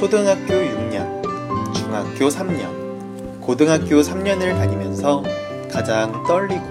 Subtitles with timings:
[0.00, 5.22] 초등학교 6년, 중학교 3년, 고등학교 3년을 다니면서
[5.70, 6.64] 가장 떨리고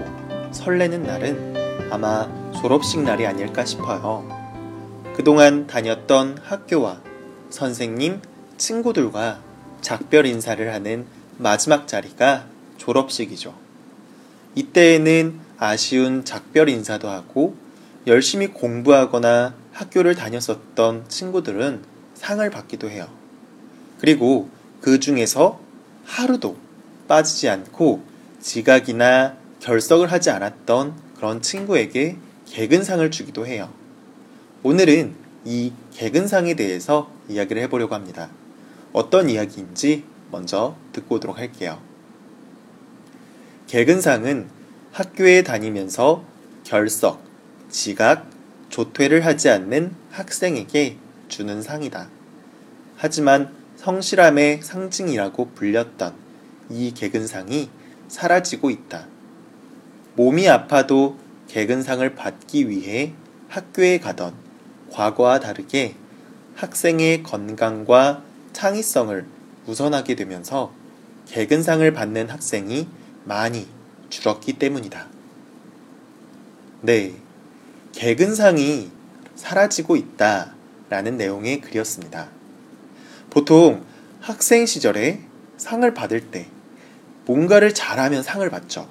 [0.50, 2.28] 설레는 날은 아마
[2.60, 4.26] 졸업식 날이 아닐까 싶어요.
[5.14, 7.00] 그동안 다녔던 학교와
[7.50, 8.20] 선생님,
[8.56, 9.38] 친구들과
[9.80, 11.06] 작별 인사를 하는
[11.38, 12.46] 마지막 자리가
[12.78, 13.54] 졸업식이죠.
[14.56, 17.54] 이때에는 아쉬운 작별 인사도 하고
[18.08, 23.19] 열심히 공부하거나 학교를 다녔었던 친구들은 상을 받기도 해요.
[24.00, 24.48] 그리고
[24.80, 25.60] 그 중에서
[26.04, 26.56] 하루도
[27.06, 28.02] 빠지지 않고
[28.40, 33.70] 지각이나 결석을 하지 않았던 그런 친구에게 개근상을 주기도 해요.
[34.62, 38.30] 오늘은 이 개근상에 대해서 이야기를 해보려고 합니다.
[38.92, 41.80] 어떤 이야기인지 먼저 듣고 오도록 할게요.
[43.66, 44.48] 개근상은
[44.92, 46.24] 학교에 다니면서
[46.64, 47.22] 결석,
[47.68, 48.28] 지각,
[48.70, 50.96] 조퇴를 하지 않는 학생에게
[51.28, 52.08] 주는 상이다.
[52.96, 56.14] 하지만 성실함의 상징이라고 불렸던
[56.70, 57.70] 이 개근상이
[58.08, 59.06] 사라지고 있다.
[60.16, 61.18] 몸이 아파도
[61.48, 63.12] 개근상을 받기 위해
[63.48, 64.34] 학교에 가던
[64.90, 65.94] 과거와 다르게
[66.54, 69.26] 학생의 건강과 창의성을
[69.66, 70.72] 우선하게 되면서
[71.26, 72.88] 개근상을 받는 학생이
[73.24, 73.66] 많이
[74.08, 75.06] 줄었기 때문이다.
[76.82, 77.14] 네.
[77.92, 78.90] 개근상이
[79.36, 80.54] 사라지고 있다.
[80.88, 82.39] 라는 내용의 글이었습니다.
[83.30, 83.84] 보통
[84.20, 85.20] 학생 시절에
[85.56, 86.46] 상을 받을 때
[87.26, 88.88] 뭔가를 잘하면 상을 받죠.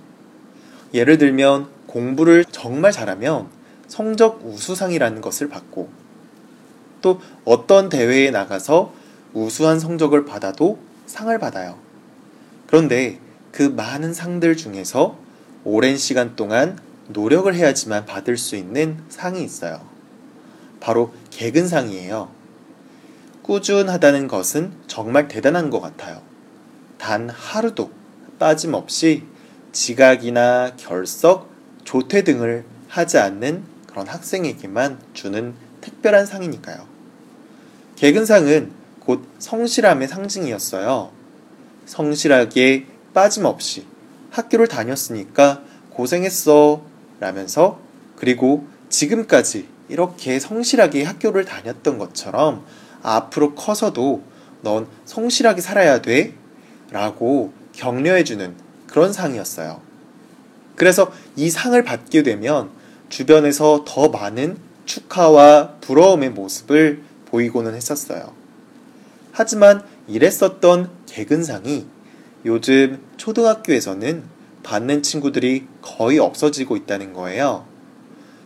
[0.93, 3.49] 예를 들면 공부를 정말 잘하면
[3.87, 5.89] 성적 우수상이라는 것을 받고
[7.01, 8.93] 또 어떤 대회에 나가서
[9.33, 11.77] 우수한 성적을 받아도 상을 받아요.
[12.67, 13.19] 그런데
[13.51, 15.17] 그 많은 상들 중에서
[15.63, 19.81] 오랜 시간 동안 노력을 해야지만 받을 수 있는 상이 있어요.
[20.79, 22.38] 바로 개근상이에요.
[23.49, 26.21] 꾸준하다는 것은 정말 대단한 것 같아요.
[26.99, 27.89] 단 하루도
[28.37, 29.23] 빠짐없이
[29.71, 31.49] 지각이나 결석,
[31.83, 36.85] 조퇴 등을 하지 않는 그런 학생에게만 주는 특별한 상이니까요.
[37.95, 41.11] 개근상은 곧 성실함의 상징이었어요.
[41.87, 42.85] 성실하게
[43.15, 43.87] 빠짐없이
[44.29, 46.83] 학교를 다녔으니까 고생했어
[47.19, 47.79] 라면서
[48.15, 52.63] 그리고 지금까지 이렇게 성실하게 학교를 다녔던 것처럼
[53.01, 54.23] 앞으로 커서도
[54.61, 56.33] 넌 성실하게 살아야 돼
[56.91, 58.55] 라고 격려해주는
[58.87, 59.81] 그런 상이었어요.
[60.75, 62.69] 그래서 이 상을 받게 되면
[63.09, 68.33] 주변에서 더 많은 축하와 부러움의 모습을 보이고는 했었어요.
[69.31, 71.85] 하지만 이랬었던 개근상이
[72.45, 74.23] 요즘 초등학교에서는
[74.63, 77.65] 받는 친구들이 거의 없어지고 있다는 거예요.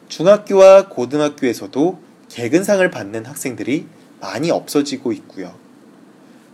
[0.09, 1.99] 중학교와 고등학교에서도
[2.29, 3.87] 개근상을 받는 학생들이
[4.23, 5.53] 많이 없어지고 있고요.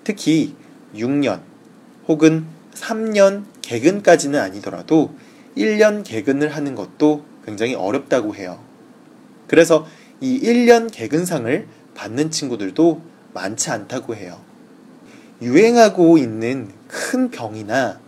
[0.04, 0.56] 특히
[0.96, 1.42] 6년
[2.08, 5.14] 혹은 3년 개근까지는 아니더라도
[5.56, 8.60] 1년 개근을 하는 것도 굉장히 어렵다고 해요.
[9.46, 9.86] 그래서
[10.20, 13.02] 이 1년 개근상을 받는 친구들도
[13.36, 14.40] 많지 않다고 해요.
[15.40, 18.00] 유행하고 있는 큰 병이나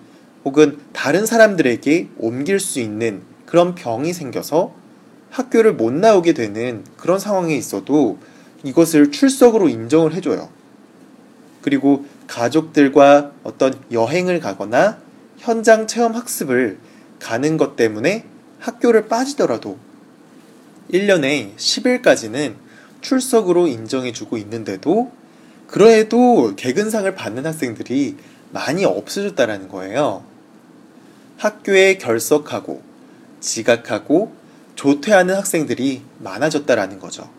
[0.43, 4.73] 혹은 다른 사람들에게 옮길 수 있는 그런 병이 생겨서
[5.29, 8.17] 학교를 못 나오게 되는 그런 상황에 있어도
[8.63, 10.49] 이것을 출석으로 인정을 해줘요.
[11.61, 14.99] 그리고 가족들과 어떤 여행을 가거나
[15.37, 16.79] 현장 체험 학습을
[17.19, 18.25] 가는 것 때문에
[18.59, 19.77] 학교를 빠지더라도
[20.91, 22.55] 1년에 10일까지는
[23.01, 25.11] 출석으로 인정해주고 있는데도
[25.67, 28.17] 그래도 개근상을 받는 학생들이
[28.51, 30.23] 많이 없어졌다라는 거예요.
[31.37, 32.81] 학교에 결석하고
[33.39, 34.33] 지각하고
[34.75, 37.29] 조퇴하는 학생들이 많아졌다라는 거죠.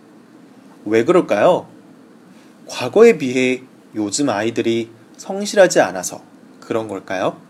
[0.85, 1.69] 왜 그럴까요?
[2.67, 3.63] 과거에 비해
[3.95, 6.23] 요즘 아이들이 성실하지 않아서
[6.61, 7.41] 그런 걸까요?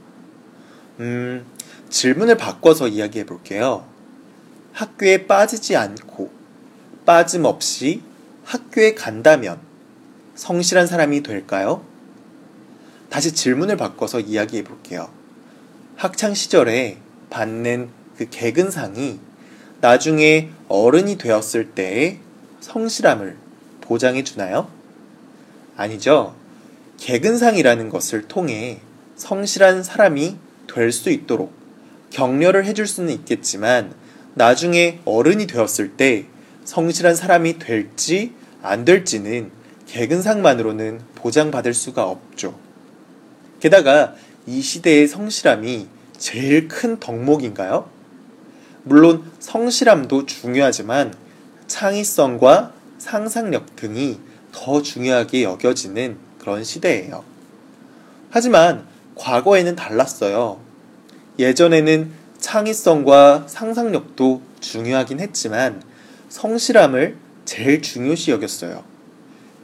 [1.00, 1.44] 음,
[1.88, 3.86] 질문을 바꿔서 이야기해 볼게요.
[4.72, 6.30] 학교에 빠지지 않고
[7.04, 8.02] 빠짐없이
[8.44, 9.58] 학교에 간다면
[10.34, 11.84] 성실한 사람이 될까요?
[13.10, 15.08] 다시 질문을 바꿔서 이야기해 볼게요.
[15.96, 16.98] 학창 시절에
[17.30, 19.20] 받는 그 개근상이
[19.80, 22.20] 나중에 어른이 되었을 때의
[22.62, 23.36] 성실함을
[23.80, 24.68] 보장해 주나요?
[25.76, 26.34] 아니죠.
[26.98, 28.80] 개근상이라는 것을 통해
[29.16, 30.36] 성실한 사람이
[30.72, 31.52] 될 수 있도록
[32.10, 33.92] 격려를 해줄 수는 있겠지만
[34.34, 36.26] 나중에 어른이 되었을 때
[36.64, 38.32] 성실한 사람이 될지
[38.62, 39.50] 안 될지는
[39.86, 42.58] 개근상만으로는 보장받을 수가 없죠.
[43.60, 44.14] 게다가
[44.46, 47.90] 이 시대의 성실함이 제일 큰 덕목인가요?
[48.84, 51.12] 물론 성실함도 중요하지만
[51.72, 54.20] 창의성과 상상력 등이
[54.52, 57.24] 더 중요하게 여겨지는 그런 시대예요.
[58.28, 60.60] 하지만 과거에는 달랐어요.
[61.38, 65.82] 예전에는 창의성과 상상력도 중요하긴 했지만
[66.28, 67.16] 성실함을
[67.46, 68.84] 제일 중요시 여겼어요.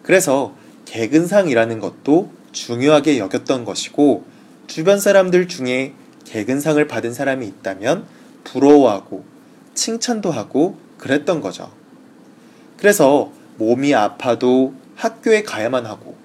[0.02, 0.54] 그래서
[0.86, 4.24] 개근상이라는 것도 중요하게 여겼던 것이고
[4.66, 5.92] 주변 사람들 중에
[6.24, 8.06] 개근상을 받은 사람이 있다면
[8.44, 9.24] 부러워하고
[9.74, 11.77] 칭찬도 하고 그랬던 거죠.
[12.78, 16.16] 그래서 몸이 아파도 학교에 가야만 하고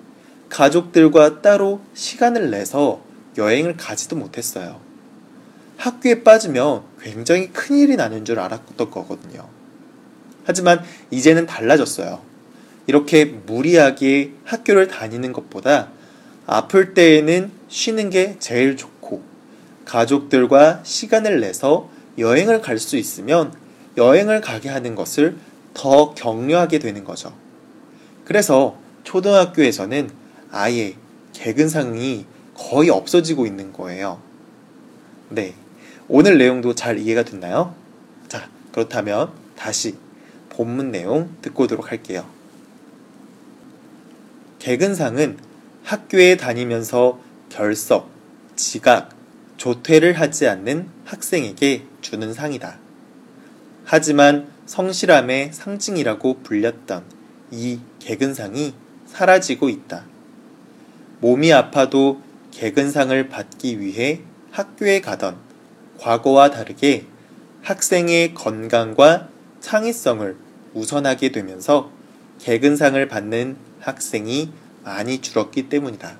[0.49, 3.01] 가족들과 따로 시간을 내서
[3.37, 4.79] 여행을 가지도 못했어요.
[5.77, 9.47] 학교에 빠지면 굉장히 큰일이 나는 줄 알았던 거거든요.
[10.45, 12.21] 하지만 이제는 달라졌어요.
[12.85, 15.89] 이렇게 무리하게 학교를 다니는 것보다
[16.45, 19.23] 아플 때에는 쉬는 게 제일 좋고
[19.85, 23.53] 가족들과 시간을 내서 여행을 갈 수 있으면
[23.97, 25.35] 여행을 가게 하는 것을
[25.73, 27.33] 더 격려하게 되는 거죠.
[28.25, 30.09] 그래서 초등학교에서는
[30.51, 30.95] 아예
[31.33, 34.21] 개근상이 거의 없어지고 있는 거예요.
[35.29, 35.55] 네.
[36.07, 37.75] 오늘 내용도 잘 이해가 됐나요?
[38.27, 39.97] 자, 그렇다면 다시
[40.49, 42.25] 본문 내용 듣고 오도록 할게요.
[44.59, 45.37] 개근상은
[45.83, 47.19] 학교에 다니면서
[47.49, 48.09] 결석,
[48.55, 49.09] 지각,
[49.57, 52.77] 조퇴를 하지 않는 학생에게 주는 상이다.
[53.85, 57.03] 하지만 성실함의 상징이라고 불렸던
[57.51, 58.73] 이 개근상이
[59.05, 60.05] 사라지고 있다.
[61.19, 62.21] 몸이 아파도
[62.51, 64.21] 개근상을 받기 위해
[64.51, 65.37] 학교에 가던
[65.99, 67.05] 과거와 다르게
[67.61, 69.29] 학생의 건강과
[69.59, 70.35] 창의성을
[70.73, 71.91] 우선하게 되면서
[72.39, 74.51] 개근상을 받는 학생이
[74.83, 76.17] 많이 줄었기 때문이다.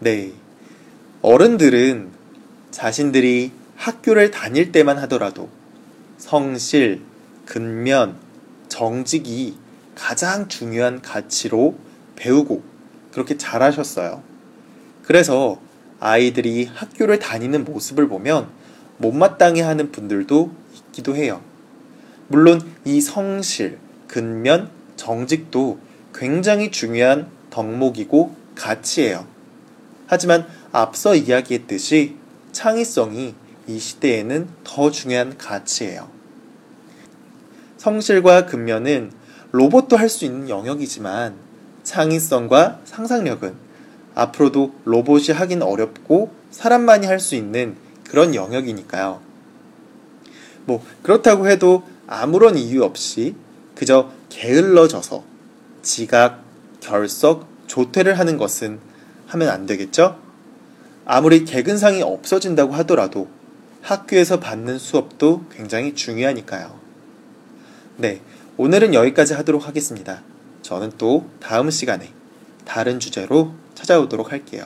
[0.00, 0.32] 네.
[1.22, 2.10] 어른들은
[2.70, 5.48] 자신들이 학교를 다닐 때만 하더라도
[6.18, 7.02] 성실,
[7.44, 8.16] 근면,
[8.68, 9.56] 정직이
[9.94, 11.76] 가장 중요한 가치로
[12.16, 12.62] 배우고
[13.12, 14.22] 그렇게 잘하셨어요.
[15.02, 15.60] 그래서
[16.00, 18.48] 아이들이 학교를 다니는 모습을 보면
[18.98, 21.40] 못마땅해 하는 분들도 있기도 해요.
[22.28, 23.78] 물론 이 성실,
[24.08, 25.78] 근면, 정직도
[26.14, 29.26] 굉장히 중요한 덕목이고 가치예요.
[30.06, 32.16] 하지만 앞서 이야기했듯이
[32.52, 33.34] 창의성이
[33.66, 36.08] 이 시대에는 더 중요한 가치예요.
[37.76, 39.12] 성실과 근면은
[39.52, 41.36] 로봇도 할 수 있는 영역이지만
[41.82, 43.54] 창의성과 상상력은
[44.14, 47.76] 앞으로도 로봇이 하긴 어렵고 사람만이 할 수 있는
[48.08, 49.20] 그런 영역이니까요.
[50.66, 53.34] 뭐, 그렇다고 해도 아무런 이유 없이
[53.74, 55.24] 그저 게을러져서
[55.82, 56.42] 지각,
[56.80, 58.78] 결석, 조퇴를 하는 것은
[59.26, 60.18] 하면 안 되겠죠?
[61.04, 63.28] 아무리 개근상이 없어진다고 하더라도
[63.84, 66.80] 학교에서 받는 수업도 굉장히 중요하니까요.
[67.98, 68.22] 네,
[68.56, 70.22] 오늘은 여기까지 하도록 하겠습니다.
[70.62, 72.10] 저는 또 다음 시간에
[72.64, 74.64] 다른 주제로 찾아오도록 할게요.